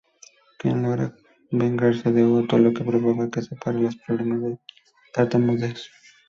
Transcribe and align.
Ken 0.57 0.81
logra 0.81 1.15
vengarse 1.51 2.11
de 2.11 2.23
Otto, 2.23 2.57
lo 2.57 2.73
que 2.73 2.83
provoca 2.83 3.29
que 3.29 3.43
supere 3.43 3.81
sus 3.85 3.97
problemas 4.01 4.41
de 4.41 4.59
tartamudez. 5.13 5.91